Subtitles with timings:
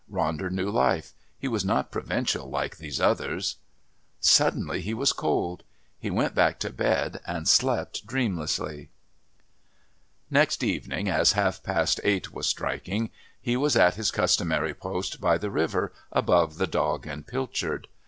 [0.11, 1.13] Ronder knew life.
[1.37, 3.57] He was not provincial like these others....
[4.19, 5.63] Suddenly he was cold.
[5.99, 8.89] He went back to bed and slept dreamlessly.
[10.31, 15.37] Next evening, as half past eight was striking, he was at his customary post by
[15.37, 17.87] the river, above the "Dog and Pilchard."